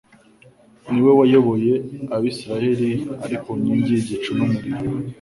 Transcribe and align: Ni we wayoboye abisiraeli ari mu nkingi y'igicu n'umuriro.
Ni 0.91 0.99
we 1.05 1.11
wayoboye 1.19 1.73
abisiraeli 2.15 2.89
ari 3.23 3.35
mu 3.43 3.51
nkingi 3.59 3.91
y'igicu 3.93 4.29
n'umuriro. 4.37 4.83